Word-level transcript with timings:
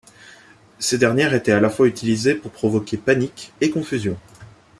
Ces 0.79 0.97
dernières 0.97 1.35
étaient 1.35 1.51
à 1.51 1.59
la 1.59 1.69
fois 1.69 1.85
utilisées 1.87 2.33
pour 2.33 2.49
provoquer 2.49 2.97
panique 2.97 3.53
et 3.61 3.69
confusion. 3.69 4.17